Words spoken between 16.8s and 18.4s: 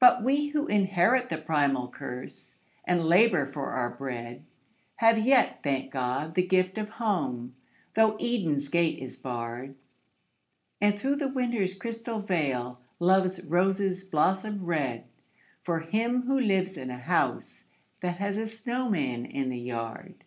a house that has